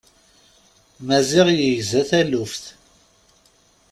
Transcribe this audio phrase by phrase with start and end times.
[1.05, 2.65] Maziɣ yegza taluft.